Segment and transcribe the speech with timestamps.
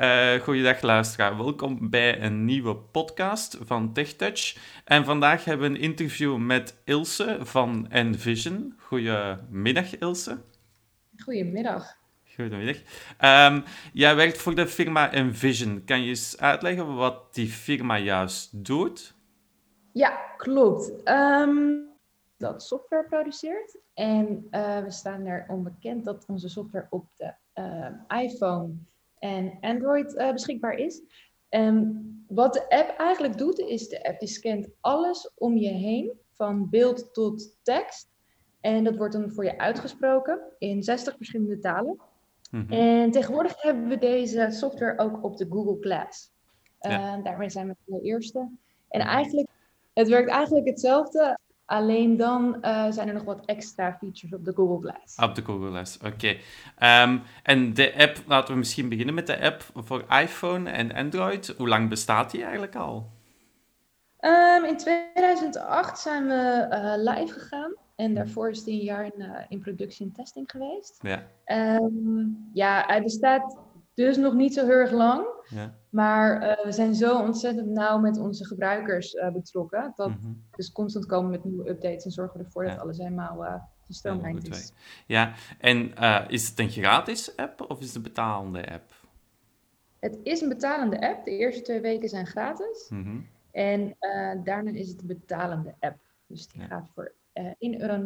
[0.00, 4.56] Uh, goeiedag luisteraar, welkom bij een nieuwe podcast van TechTouch.
[4.84, 8.74] En vandaag hebben we een interview met Ilse van Envision.
[8.78, 10.38] Goedemiddag Ilse.
[11.16, 11.96] Goedemiddag.
[12.34, 12.76] Goedemiddag.
[13.20, 15.84] Um, jij werkt voor de firma Envision.
[15.84, 19.14] Kan je eens uitleggen wat die firma juist doet?
[19.92, 21.08] Ja, klopt.
[21.08, 21.88] Um,
[22.36, 23.78] dat software produceert.
[23.94, 28.74] En uh, we staan er onbekend dat onze software op de uh, iPhone
[29.18, 31.02] en Android uh, beschikbaar is.
[31.48, 36.12] En wat de app eigenlijk doet, is de app die scant alles om je heen,
[36.32, 38.08] van beeld tot tekst.
[38.60, 42.00] En dat wordt dan voor je uitgesproken in 60 verschillende talen.
[42.50, 42.78] Mm -hmm.
[42.78, 46.32] En tegenwoordig hebben we deze software ook op de Google Glass.
[46.80, 47.16] Ja.
[47.16, 48.48] Daarmee zijn we de eerste.
[48.88, 49.48] En eigenlijk,
[49.92, 54.52] het werkt eigenlijk hetzelfde Alleen dan uh, zijn er nog wat extra features op de
[54.54, 55.16] Google Glass.
[55.16, 56.06] Op de Google Glass, oké.
[56.06, 57.02] Okay.
[57.02, 61.54] Um, en de app, laten we misschien beginnen met de app voor iPhone en Android.
[61.56, 63.10] Hoe lang bestaat die eigenlijk al?
[64.20, 67.74] Um, in 2008 zijn we uh, live gegaan.
[67.96, 70.98] En daarvoor is die een jaar in, uh, in productie en testing geweest.
[71.02, 71.22] Ja.
[71.80, 73.56] Um, ja, hij bestaat
[73.96, 75.26] dus nog niet zo heel erg lang.
[75.48, 75.74] Ja.
[75.88, 79.92] Maar uh, we zijn zo ontzettend nauw met onze gebruikers uh, betrokken.
[79.96, 80.42] Dat mm -hmm.
[80.56, 82.70] dus constant komen met nieuwe updates en zorgen we ervoor ja.
[82.70, 83.54] dat alles helemaal uh,
[83.86, 84.72] gestroomlijnd is.
[85.06, 85.94] Ja, en
[86.28, 88.92] is het een gratis app of is het een betalende app?
[89.98, 91.24] Het is een betalende app.
[91.24, 92.86] De eerste twee weken zijn gratis.
[92.88, 93.26] Mm -hmm.
[93.50, 93.96] En
[94.44, 95.98] daarna is het een betalende app.
[96.26, 96.66] Dus die ja.
[96.66, 98.04] gaat voor 1,99 euro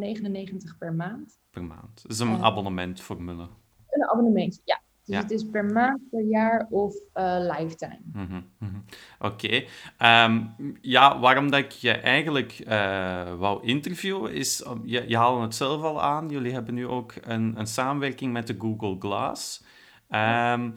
[0.78, 1.38] per maand.
[1.50, 2.02] Per maand.
[2.02, 3.48] Dat is een abonnementformule.
[3.90, 4.80] Een abonnement, ja.
[5.10, 5.24] Dus ja.
[5.24, 8.00] het is per maand, per jaar of uh, lifetime.
[8.12, 8.84] Mm -hmm, mm -hmm.
[9.18, 9.66] Oké.
[9.98, 10.24] Okay.
[10.24, 14.64] Um, ja, waarom dat ik je eigenlijk uh, wou interviewen is...
[14.84, 16.28] Je, je haalde het zelf al aan.
[16.28, 19.64] Jullie hebben nu ook een, een samenwerking met de Google Glass.
[20.10, 20.74] Um,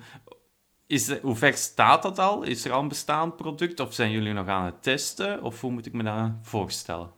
[0.88, 2.44] is de, hoe ver staat dat al?
[2.44, 3.80] Is er al een bestaand product?
[3.80, 5.44] Of zijn jullie nog aan het testen?
[5.44, 7.10] Of hoe moet ik me dat voorstellen?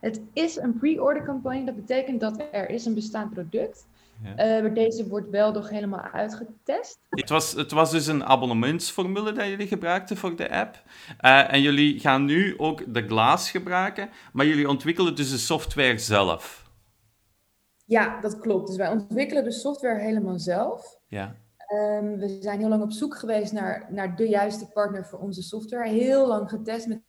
[0.00, 1.64] Het is een pre-order campagne.
[1.64, 3.86] Dat betekent dat er is een bestaand product
[4.22, 4.62] ja.
[4.62, 6.98] Uh, deze wordt wel nog helemaal uitgetest.
[7.10, 10.82] Het was, het was dus een abonnementsformule dat jullie gebruikten voor de app.
[11.20, 15.98] Uh, en jullie gaan nu ook de Glass gebruiken, maar jullie ontwikkelen dus de software
[15.98, 16.70] zelf.
[17.84, 18.66] Ja, dat klopt.
[18.66, 20.98] Dus wij ontwikkelen de software helemaal zelf.
[21.06, 21.36] Ja.
[21.74, 25.42] Um, we zijn heel lang op zoek geweest naar, naar de juiste partner voor onze
[25.42, 25.88] software.
[25.88, 27.02] Heel lang getest met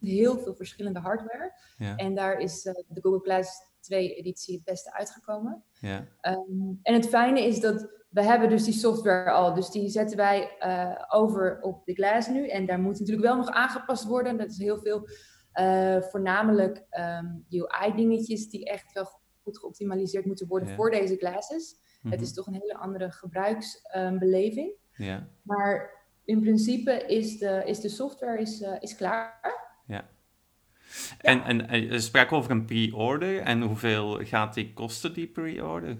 [0.00, 1.52] heel veel verschillende hardware.
[1.76, 1.96] Ja.
[1.96, 5.64] En daar is uh, de Google Glass 2 editie het beste uitgekomen.
[5.80, 5.96] Ja.
[6.22, 9.54] Um, en het fijne is dat we hebben dus die software al.
[9.54, 12.48] Dus die zetten wij uh, over op de Glass nu.
[12.48, 14.36] En daar moet natuurlijk wel nog aangepast worden.
[14.38, 15.08] Dat is heel veel,
[15.54, 20.74] uh, voornamelijk um, ehm, UI-dingetjes die echt wel goed geoptimaliseerd moeten worden ja.
[20.74, 21.76] voor deze glasses.
[22.00, 22.10] -hmm.
[22.10, 24.68] Het is toch een hele andere gebruiksbeleving.
[24.68, 25.28] Um, ja.
[25.42, 25.90] Maar
[26.24, 29.54] in principe is de, is de software is, uh, is klaar.
[29.86, 30.08] Ja.
[31.18, 33.40] En, en, en je sprak over een pre-order.
[33.40, 35.96] En hoeveel gaat die kosten, die pre-order?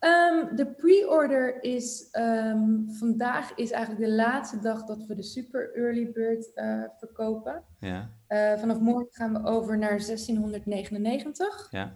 [0.00, 5.74] Um, de pre-order is um, vandaag is eigenlijk de laatste dag dat we de super
[5.74, 7.64] early bird uh, verkopen.
[7.80, 8.10] Ja.
[8.28, 11.92] Uh, vanaf morgen gaan we over naar 1699 ja.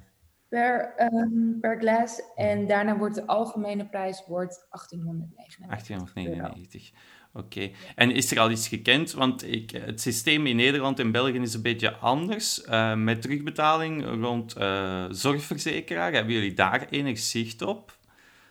[0.49, 2.23] per, um, per glas.
[2.35, 5.67] En daarna wordt de algemene prijs wordt 1899.
[5.67, 6.93] 1899.
[7.37, 7.71] Oké.
[7.95, 9.13] En is er al iets gekend?
[9.13, 12.65] Want ik, het systeem in Nederland en België is een beetje anders.
[12.65, 16.13] Uh, met terugbetaling rond uh, zorgverzekeraar.
[16.13, 17.99] Hebben jullie daar enig zicht op?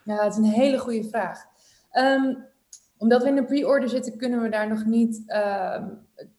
[0.03, 1.39] Ja, dat is een hele goede vraag.
[1.91, 2.45] Um,
[2.97, 5.23] omdat we in de pre-order zitten, kunnen we daar nog niet...
[5.27, 5.83] Uh,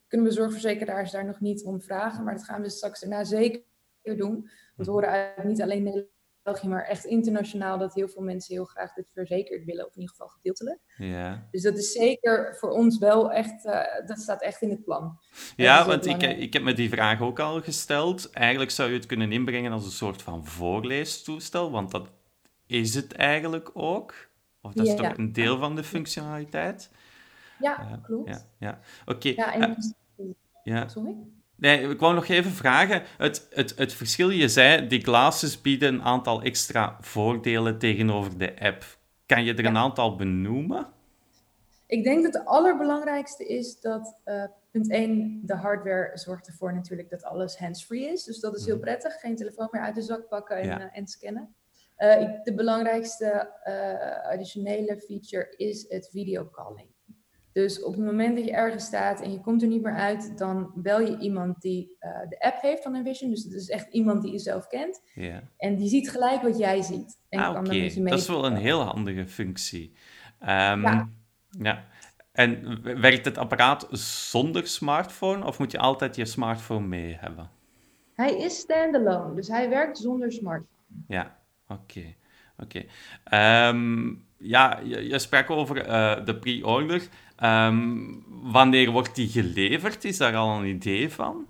[0.08, 2.24] kunnen we zorgverzekeraars daar nog niet om vragen.
[2.24, 3.62] Maar dat gaan we straks daarna zeker
[4.02, 4.50] doen.
[4.76, 6.06] We horen uit niet alleen
[6.44, 10.00] België, maar echt internationaal, dat heel veel mensen heel graag dit verzekerd willen, of in
[10.00, 10.78] ieder geval gedeeltelijk.
[10.96, 11.48] Ja.
[11.50, 15.18] Dus dat is zeker voor ons wel echt, uh, dat staat echt in het plan.
[15.56, 18.30] Ja, want ik, ik heb me die vraag ook al gesteld.
[18.30, 22.08] Eigenlijk zou je het kunnen inbrengen als een soort van voorleestoestel, want dat
[22.66, 24.14] is het eigenlijk ook.
[24.60, 25.18] Of dat is toch ja.
[25.18, 26.90] een deel van de functionaliteit?
[27.58, 28.28] Ja, uh, klopt.
[28.28, 28.80] Ja, ja.
[29.06, 29.28] oké.
[29.28, 29.58] Okay.
[29.58, 30.26] Ja, uh,
[30.62, 30.88] ja.
[30.88, 31.16] Sorry?
[31.56, 33.02] Nee, ik wou nog even vragen.
[33.18, 38.60] Het, het, het verschil, je zei, die glasses bieden een aantal extra voordelen tegenover de
[38.60, 38.84] app.
[39.26, 40.86] Kan je er een aantal benoemen?
[41.86, 47.10] Ik denk dat het allerbelangrijkste is dat, uh, punt 1, de hardware zorgt ervoor natuurlijk
[47.10, 48.24] dat alles hands-free is.
[48.24, 48.84] Dus dat is heel mhm.
[48.84, 49.20] prettig.
[49.20, 50.80] Geen telefoon meer uit de zak pakken en, ja.
[50.80, 51.54] uh, en scannen.
[51.98, 53.50] Uh, de belangrijkste
[54.30, 56.93] additionele feature is het videocalling.
[57.54, 60.38] Dus op het moment dat je ergens staat en je komt er niet meer uit,
[60.38, 63.30] dan bel je iemand die uh, de app heeft van Envision.
[63.30, 65.02] Dus het is echt iemand die je zelf kent.
[65.14, 65.42] Yeah.
[65.56, 67.18] En die ziet gelijk wat jij ziet.
[67.28, 67.58] En ah, oké.
[67.58, 68.04] Okay.
[68.04, 69.92] Dat is wel een heel handige functie.
[70.40, 71.08] Um, ja.
[71.50, 71.84] ja.
[72.32, 73.86] En werkt het apparaat
[74.30, 77.50] zonder smartphone of moet je altijd je smartphone mee hebben?
[78.14, 81.02] Hij is standalone, dus hij werkt zonder smartphone.
[81.08, 82.14] Ja, oké.
[82.58, 82.84] oké.
[83.24, 87.08] Ehm, ja, je, je, sprak over uh, de pre-order.
[87.42, 90.04] Um, wanneer wordt die geleverd?
[90.04, 91.46] Is daar al een idee van?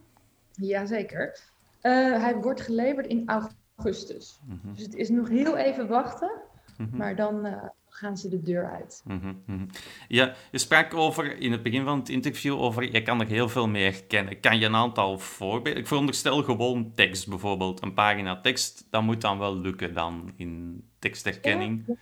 [0.52, 1.38] Jazeker.
[1.82, 3.28] Uh, hij wordt geleverd in
[3.76, 4.40] augustus.
[4.46, 4.74] Mhm.
[4.74, 6.30] Dus het is nog heel even wachten.
[6.76, 6.96] Mhm.
[6.96, 9.02] Maar dan uh, gaan ze de deur uit.
[9.04, 9.66] Mm -hmm.
[10.08, 13.48] Ja, je sprak over in het begin van het interview over je kan er heel
[13.48, 14.40] veel mee herkennen.
[14.40, 15.80] Kan je een aantal voorbeelden?
[15.80, 20.84] Ik veronderstel gewoon tekst bijvoorbeeld, een pagina tekst, dat moet dan wel lukken dan in
[20.98, 21.82] tekstherkenning.
[21.86, 22.00] Ja, ja,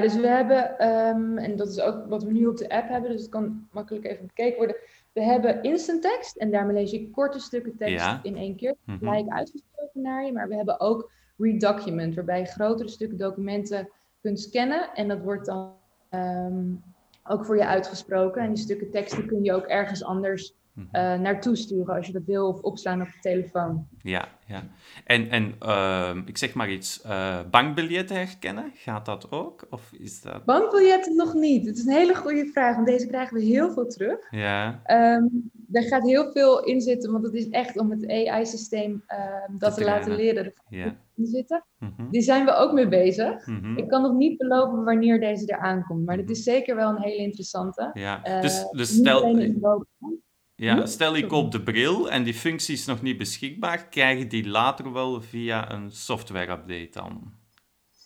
[0.00, 3.10] dus we hebben, um, en dat is ook wat we nu op de app hebben,
[3.10, 4.76] dus het kan makkelijk even bekeken worden.
[5.12, 8.98] We hebben instant tekst en daarmee lees je korte stukken tekst in één keer, mhm.
[8.98, 10.32] gelijk uitgesproken naar je.
[10.32, 13.88] Maar we hebben ook redocument, waarbij je grotere stukken documenten
[14.20, 14.90] kunt scannen.
[14.94, 15.74] En dat wordt dan
[16.08, 16.64] ehm,
[17.24, 18.42] ook voor je uitgesproken.
[18.42, 20.54] En die stukken teksten kun je ook ergens anders
[20.92, 23.86] uh, naartoe sturen als je dat wil of opslaan op de telefoon.
[24.02, 24.62] Ja, ja.
[25.04, 29.66] En, en ehm, ik zeg maar iets, uh, bankbiljetten herkennen, gaat dat ook?
[29.70, 30.44] Of is dat...
[30.44, 31.66] Bankbiljetten nog niet.
[31.66, 34.18] Het is een hele goede vraag, want deze krijgen we heel veel terug.
[34.30, 34.82] Ja.
[35.16, 39.04] Um, er gaat heel veel in zitten, want het is echt om het AI-systeem
[39.58, 40.52] dat te, laten leren.
[40.68, 40.96] Ja
[41.26, 41.64] zitten.
[41.78, 42.10] Mhm.
[42.10, 43.46] Die zijn we ook mee bezig.
[43.46, 43.76] Mhm.
[43.76, 47.02] Ik kan nog niet beloven wanneer deze er aankomt, maar het is zeker wel een
[47.02, 47.90] hele interessante.
[47.92, 49.36] Ja, uh, dus, dus stel,
[50.60, 54.26] ja, stel ik koop de bril en die functie is nog niet beschikbaar, krijg je
[54.26, 57.32] die later wel via een software-update dan?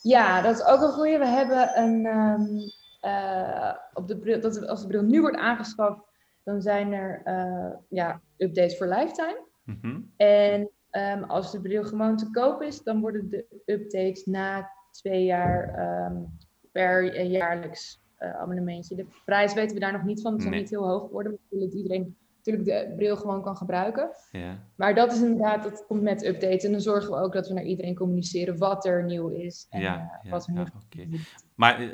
[0.02, 1.18] Ja, dat is ook een goede.
[1.18, 2.72] We hebben een, um,
[3.02, 6.00] uh, op de bril, dat als de bril nu wordt aangeschaft,
[6.44, 9.46] dan zijn er uh, ja, updates voor lifetime.
[9.64, 14.70] Mm En Um, als de bril gewoon te koop is, dan worden de updates na
[14.90, 16.38] twee jaar um,
[16.72, 18.96] per jaarlijks uh, abonnementje.
[18.96, 20.32] De prijs weten we daar nog niet van.
[20.32, 21.32] Het zal niet heel hoog worden.
[21.32, 24.10] We willen dat iedereen natuurlijk de bril gewoon kan gebruiken.
[24.30, 24.64] Ja.
[24.76, 26.64] Maar dat is inderdaad, dat komt met updates.
[26.64, 29.66] En dan zorgen we ook dat we naar iedereen communiceren wat er nieuw is.
[29.70, 31.18] En, ja, uh, wat er ja, nieuw
[31.54, 31.90] Maar uh,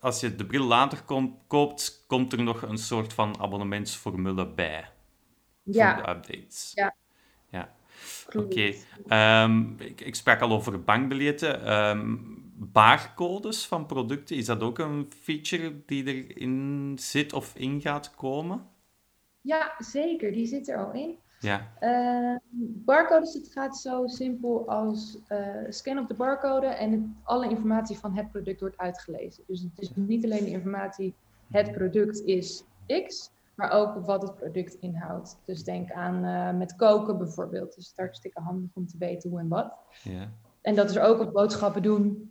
[0.00, 1.02] als je de bril later
[1.46, 4.84] koopt, komt er nog een soort van abonnementsformule bij.
[5.62, 5.94] Ja.
[5.94, 6.72] Voor de updates.
[6.74, 6.94] Ja,
[8.36, 8.72] Oké.
[9.06, 11.72] Ehm, ik, ik, sprak al over bankbiljetten.
[11.72, 18.14] Um, barcodes van producten, is dat ook een feature die erin zit of in gaat
[18.14, 18.66] komen?
[19.40, 20.32] Ja, zeker.
[20.32, 21.18] Die zit er al in.
[21.40, 21.68] Ja.
[21.80, 22.36] Uh,
[22.84, 25.38] barcodes, het gaat zo simpel als uh,
[25.68, 29.44] scan op de barcode en het, alle informatie van het product wordt uitgelezen.
[29.46, 31.14] Dus het is niet alleen de informatie,
[31.50, 32.64] het product is
[33.06, 35.38] X, maar ook wat het product inhoudt.
[35.44, 37.74] Dus denk aan uh, met koken bijvoorbeeld.
[37.74, 39.72] Dus het is hartstikke handig om te weten hoe en wat.
[40.02, 40.28] Ja.
[40.60, 42.30] En dat is ook op boodschappen doen.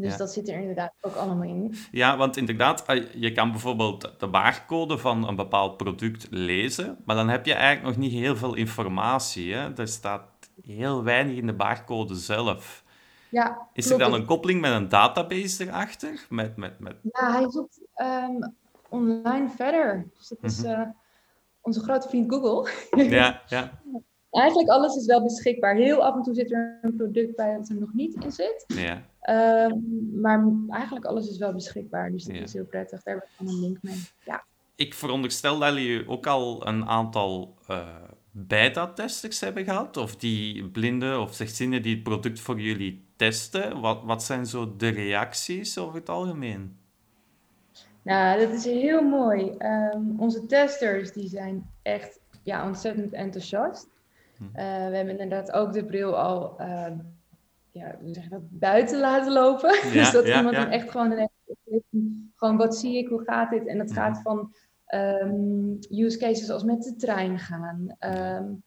[0.00, 1.74] Dus dat zit er inderdaad ook allemaal in.
[1.90, 7.16] Ja, want inderdaad, eh, je kan bijvoorbeeld de barcode van een bepaald product lezen, maar
[7.16, 9.54] dan heb je eigenlijk nog niet heel veel informatie.
[9.54, 9.74] Hè?
[9.76, 10.24] Er staat
[10.62, 12.84] heel weinig in de barcode zelf.
[13.28, 16.26] Ja, is er dan een koppeling met een database erachter?
[16.28, 16.96] Met, met, met...
[17.02, 18.54] Ja, hij zoekt um,
[18.88, 20.10] online verder.
[20.18, 20.80] Dus dat is uh,
[21.60, 22.70] onze grote vriend Google.
[23.04, 23.80] Ja, ja.
[24.30, 25.74] Eigenlijk alles is wel beschikbaar.
[25.74, 28.64] Heel af en toe zit er een product bij dat er nog niet in zit.
[28.66, 29.02] Ja.
[29.66, 32.10] Um, maar eigenlijk alles is wel beschikbaar.
[32.10, 33.02] Dus dat is heel prettig.
[33.02, 34.02] Daar hebben we een link mee.
[34.24, 34.44] Ja.
[34.74, 37.86] Ik veronderstel dat jullie ook al een aantal uh,
[38.30, 39.96] beta-testers hebben gehad.
[39.96, 43.80] Of die blinden of slechtzienden die het product voor jullie testen.
[43.80, 46.76] Wat, wat zijn zo de reacties over het algemeen?
[48.02, 49.50] Nou, dat is heel mooi.
[49.58, 53.88] Ehm, onze testers die zijn echt ja, ontzettend enthousiast.
[54.38, 54.44] Hm.
[54.44, 56.86] Uh, we hebben inderdaad ook de bril al uh,
[57.70, 59.70] ja, zeg dat, buiten laten lopen.
[59.92, 61.30] dus dat iemand dan echt gewoon een
[62.36, 63.66] gewoon wat zie ik, hoe gaat dit?
[63.66, 63.94] En dat hm.
[63.94, 64.54] gaat van
[64.94, 68.62] um, use cases als met de trein gaan, um,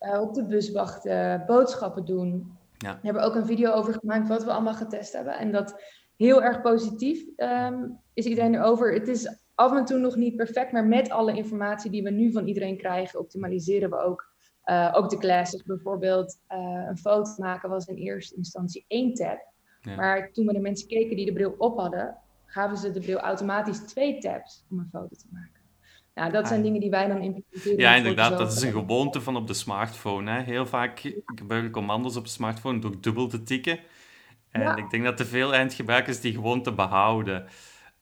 [0.00, 2.58] uh, op de bus wachten, boodschappen doen.
[2.78, 2.94] Ja.
[2.94, 5.38] We hebben ook een video over gemaakt wat we allemaal getest hebben.
[5.38, 5.82] En dat
[6.16, 8.92] heel erg positief um, is iedereen erover.
[8.92, 12.32] Het is af en toe nog niet perfect, maar met alle informatie die we nu
[12.32, 14.29] van iedereen krijgen, optimaliseren we ook.
[14.70, 16.38] Uh, ook de classes bijvoorbeeld.
[16.48, 19.38] Uh, een foto maken was in eerste instantie één tab.
[19.96, 23.18] Maar toen we de mensen keken die de bril op hadden, gaven ze de bril
[23.18, 25.60] automatisch twee tabs om een foto te maken.
[26.14, 26.64] Nou, dat zijn ah.
[26.64, 27.78] dingen die wij dan implementeren.
[27.78, 28.38] Ja, inderdaad.
[28.38, 30.30] Dat is een gewoonte van op de smartphone.
[30.30, 30.42] Hè.
[30.42, 33.78] Heel vaak gebruiken commando's op de smartphone door dubbel te tikken.
[34.50, 37.46] En ik denk dat er veel eindgebruikers die gewoonte behouden.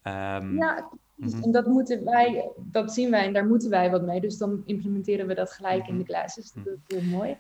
[0.03, 1.43] Um, ja, mhm.
[1.43, 4.21] en dat, moeten wij, dat zien wij en daar moeten wij wat mee.
[4.21, 6.13] Dus dan implementeren we dat gelijk in de mhm.
[6.13, 6.53] classes.
[6.53, 7.37] Dat is heel mooi.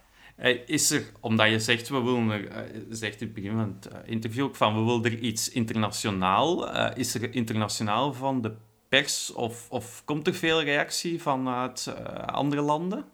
[0.66, 4.44] Is er, omdat je zegt, we willen er, zegt in het begin van het interview
[4.44, 6.76] ook van, we willen er iets internationaal.
[6.94, 8.54] is er internationaal van de
[8.88, 11.94] pers of, of komt er veel reactie vanuit
[12.26, 13.04] andere landen?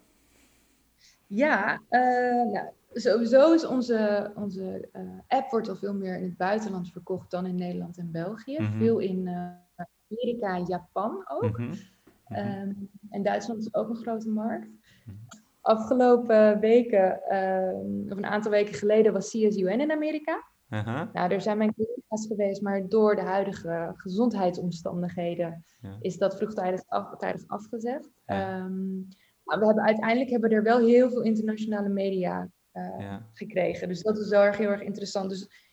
[1.27, 2.67] Ja, nou,
[3.01, 7.45] sowieso is onze, onze uh, app wordt al veel meer in het buitenland verkocht dan
[7.45, 8.57] in Nederland en België.
[8.59, 8.77] Mhm.
[8.77, 9.47] Veel in uh,
[10.09, 11.57] Amerika en Japan ook.
[11.57, 11.73] Mhm.
[12.27, 12.71] Ehm,
[13.09, 14.67] en Duitsland is ook een grote markt.
[15.05, 15.17] Mhm.
[15.61, 20.43] Afgelopen weken, ehm, of een aantal weken geleden, was CSUN in Amerika.
[20.69, 21.01] Uh-huh.
[21.13, 25.65] Nou, er zijn mijn collega's geweest, maar door de huidige gezondheidsomstandigheden
[25.99, 27.15] is dat vroegtijdig af,
[27.47, 28.09] afgezegd.
[28.25, 28.95] Ehm,
[29.43, 33.87] maar we hebben, uiteindelijk hebben er wel heel veel internationale media uh, gekregen.
[33.87, 35.29] Dus dat is wel erg heel erg interessant.
[35.29, 35.64] Dus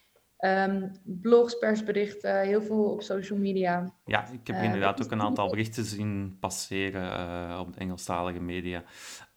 [0.44, 3.92] um, blogs, persberichten, heel veel op social media.
[4.04, 8.40] Ja, ik heb uh, inderdaad ook een aantal berichten zien passeren uh, op de Engelstalige
[8.40, 8.78] media.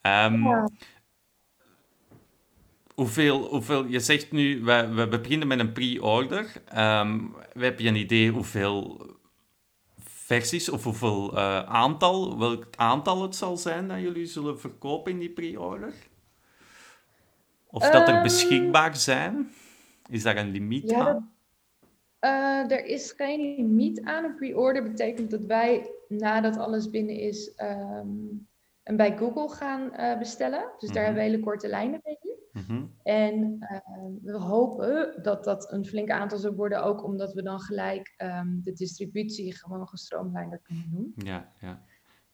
[0.01, 0.69] Um, ja.
[2.93, 6.51] Hoeveel, hoeveel, je zegt nu, we, we beginnen met een pre-order.
[6.77, 9.05] Um, heb je een idee hoeveel
[9.97, 15.19] versies of hoeveel uh, aantal, welk aantal het zal zijn dat jullie zullen verkopen in
[15.19, 15.93] die pre-order?
[17.67, 19.51] Of dat er ehm, beschikbaar zijn?
[20.09, 21.33] Is daar een limiet aan?
[22.21, 24.23] Uh, er is geen limiet aan.
[24.23, 28.47] Een pre-order betekent dat wij, nadat alles binnen is, um,
[28.83, 30.71] een bij Google gaan uh, bestellen.
[30.77, 31.31] Dus daar hebben we mhm.
[31.31, 32.17] hele korte lijnen mee.
[32.67, 33.77] Mm En uh,
[34.21, 38.61] we hopen dat dat een flink aantal zal worden, ook omdat we dan gelijk um,
[38.63, 41.13] de distributie gewoon gestroomlijnder kunnen doen.
[41.15, 41.81] Ja, ja.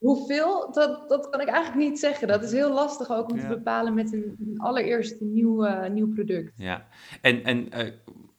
[0.02, 2.28] Hoeveel, dat, dat kan ik eigenlijk niet zeggen.
[2.28, 6.14] Dat is heel lastig ook om te bepalen met een, een allereerste nieuw, uh, nieuw
[6.14, 6.54] product.
[6.56, 6.88] Ja,
[7.22, 7.92] en, en uh,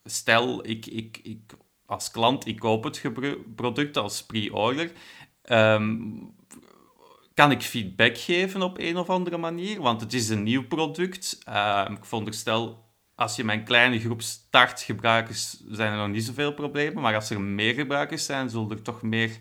[0.05, 1.53] stel, ik, ik, ik,
[1.87, 3.03] als klant, ik koop het
[3.55, 4.93] product als pre-order.
[5.51, 6.35] Um,
[7.35, 9.81] kan ik feedback geven op een of andere manier?
[9.81, 11.39] Want het is een nieuw product.
[11.49, 16.55] Uh, ik veronderstel, als je mijn kleine groep start gebruikers, zijn er nog niet zoveel
[16.55, 17.03] problemen.
[17.03, 19.39] Maar als er meer gebruikers zijn, zullen er toch meer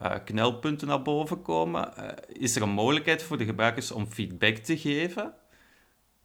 [0.00, 1.92] uh, knelpunten naar boven komen.
[1.98, 5.34] Uh, is er een mogelijkheid voor de gebruikers om feedback te geven?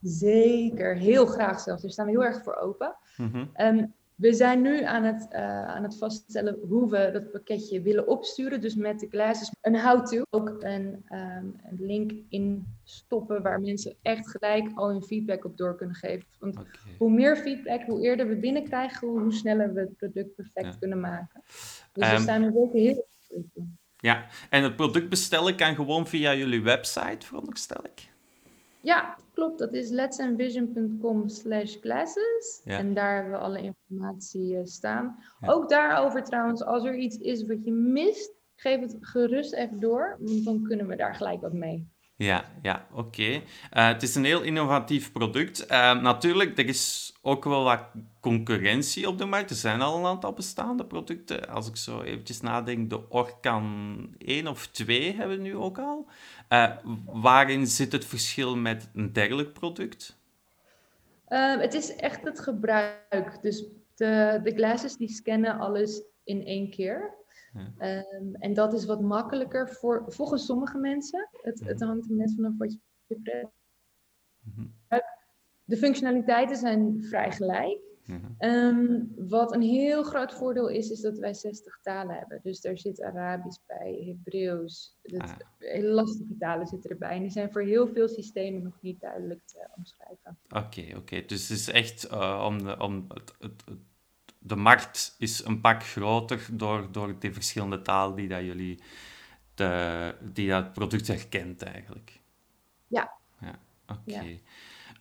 [0.02, 1.82] Zeker, heel graag zelfs.
[1.82, 2.96] Daar staan we heel erg voor open.
[3.18, 7.82] Mm um, we zijn nu aan het, uh, aan het vaststellen hoe we dat pakketje
[7.82, 8.62] willen opsturen.
[8.62, 10.24] Dus met de classes een how-to.
[10.30, 15.58] Ook een, um, een link in stoppen waar mensen echt gelijk al hun feedback op
[15.58, 16.26] door kunnen geven.
[16.40, 16.96] Want okay.
[16.98, 20.80] hoe meer feedback, hoe eerder we binnenkrijgen, hoe sneller we het product perfect ja.
[20.80, 21.42] kunnen maken.
[21.94, 23.06] Dus um, we staan er ook heel
[23.98, 28.10] ja, en het product bestellen kan gewoon via jullie website, veronderstel ik?
[28.82, 29.60] Ja, klopt.
[29.60, 32.62] Dat is letsandvision.com slash classes.
[32.66, 35.24] En daar hebben we alle informatie uh, staan.
[35.46, 40.18] Ook daarover trouwens, als er iets is wat je mist, geef het gerust even door.
[40.20, 41.90] Want dan kunnen we daar gelijk wat mee.
[42.22, 43.24] Ja, ja oké.
[43.24, 45.66] Uh, het is een heel innovatief product.
[45.72, 47.84] Uh, natuurlijk, er is ook wel wat
[48.20, 49.50] concurrentie op de markt.
[49.50, 51.50] Er zijn al een aantal bestaande producten.
[51.50, 56.08] Als ik zo eventjes nadenk, de Orkan 1 of 2 hebben we nu ook al.
[56.50, 56.72] Uh,
[57.06, 60.18] waarin zit het verschil met een dergelijk product?
[61.30, 63.42] Uh, het is echt het gebruik.
[63.42, 63.64] Dus
[63.96, 67.20] de, de die scannen alles in één keer.
[67.54, 68.06] Ja.
[68.20, 71.30] Um, en dat is wat makkelijker voor, volgens sommige mensen.
[71.32, 71.88] Het, het mhm.
[71.88, 72.80] hangt er net vanaf wat je.
[74.40, 74.74] Mm -hmm.
[75.64, 77.80] De functionaliteiten zijn vrij gelijk.
[78.40, 82.40] Um, wat een heel groot voordeel is, is dat wij 60 talen hebben.
[82.44, 84.98] Dus daar zit Arabisch bij, Hebreeuws.
[85.18, 85.32] Ah.
[85.58, 87.16] Hele lastige talen zitten erbij.
[87.16, 90.38] En die zijn voor heel veel systemen nog niet duidelijk te omschrijven.
[90.50, 91.26] Oké, oké.
[91.26, 93.64] Dus het is echt uh, om, de, om het, het,
[94.44, 98.80] de markt is een pak groter door, door de verschillende talen die dat jullie
[99.56, 102.20] de, die dat product herkent eigenlijk.
[102.88, 103.12] Ja.
[103.40, 104.40] Ja, oké.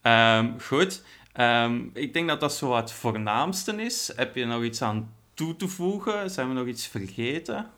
[0.02, 0.38] Ja.
[0.38, 1.04] Um, goed.
[1.40, 4.12] Um, ik denk dat dat zo het voornaamste is.
[4.16, 6.30] Heb je nog iets aan toe te voegen?
[6.30, 7.70] Zijn we nog iets vergeten?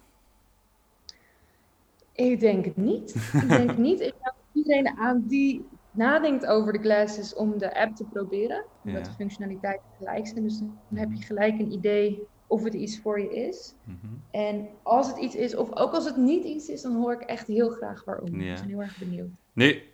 [2.12, 3.14] Ik denk het niet.
[3.32, 4.00] Ik denk niet.
[4.00, 8.64] Ik raad iedereen aan die nadenkt over de classes om de app te proberen.
[8.84, 10.42] Omdat de functionaliteiten gelijk zijn.
[10.42, 13.74] Dus dan heb je gelijk een idee of het iets voor je is.
[13.84, 14.22] Mm -hmm.
[14.30, 17.20] En als het iets is, of ook als het niet iets is, dan hoor ik
[17.20, 18.40] echt heel graag waarom.
[18.40, 18.52] Ja.
[18.52, 19.30] Ik ben heel erg benieuwd.
[19.52, 19.90] Nee,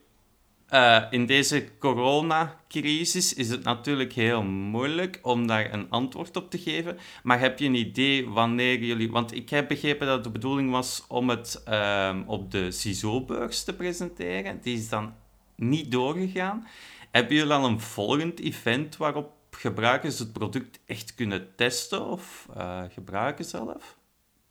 [0.71, 6.59] uh, in deze coronacrisis is het natuurlijk heel moeilijk om daar een antwoord op te
[6.59, 6.97] geven.
[7.23, 9.11] Maar heb je een idee wanneer jullie...
[9.11, 13.75] Want ik heb begrepen dat de bedoeling was om het uh, op de CISO-beurs te
[13.75, 14.59] presenteren.
[14.63, 15.15] Die is dan
[15.59, 16.67] niet doorgegaan.
[17.11, 22.83] Hebben jullie al een volgend event waarop gebruikers het product echt kunnen testen of uh,
[22.89, 23.99] gebruiken zelf?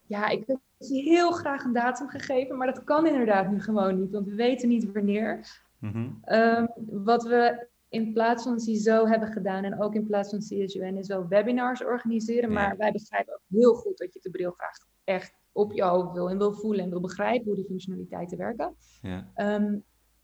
[0.05, 4.11] Ja, ik heb heel graag een datum gegeven, maar dat kan inderdaad nu gewoon niet,
[4.11, 5.61] want we weten niet wanneer.
[5.79, 6.19] Mm
[6.89, 11.07] wat we in plaats van CISO hebben gedaan en ook in plaats van CSUN is
[11.07, 12.51] wel webinars organiseren.
[12.51, 16.13] Maar wij begrijpen ook heel goed dat je de bril graag echt op je hoofd
[16.13, 18.75] wil en wil voelen en wil begrijpen hoe die functionaliteiten werken.
[19.01, 19.31] Ja.
[19.33, 19.75] Ehm,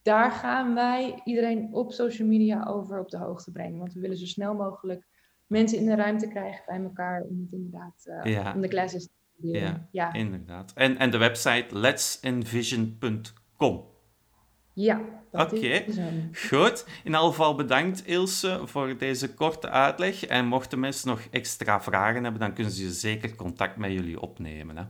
[0.03, 3.79] daar gaan wij iedereen op social media over op de hoogte brengen.
[3.79, 5.07] Want we willen zo snel mogelijk
[5.47, 9.11] mensen in de ruimte krijgen bij elkaar om het inderdaad uh, om de classes te
[9.37, 9.61] leren.
[9.61, 10.73] Ja, ja, inderdaad.
[10.73, 13.91] En, en de website letsenvision.com.
[14.73, 15.01] Ja,
[15.33, 15.85] Oké,
[16.33, 16.85] goed.
[17.03, 20.25] In elk geval bedankt Ilse voor deze korte uitleg.
[20.25, 24.77] En mochten mensen nog extra vragen hebben, dan kunnen ze zeker contact met jullie opnemen.
[24.77, 24.83] Hè?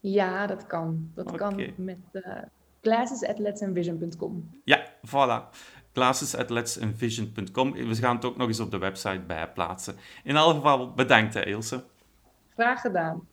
[0.00, 1.10] Ja, dat kan.
[1.14, 2.36] Dat kan met uh,
[2.82, 4.60] classes.letsenvision.com.
[4.64, 5.48] Ja, voilà.
[5.92, 7.72] classes.letsenvision.com.
[7.72, 9.96] We gaan het ook nog eens op de website bijplaatsen.
[10.24, 11.84] In elk geval bedankt, Ilse.
[12.54, 13.28] Graag gedaan.